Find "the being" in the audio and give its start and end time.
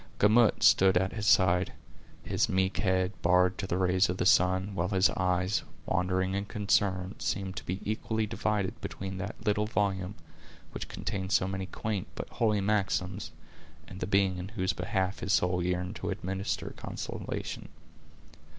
13.99-14.39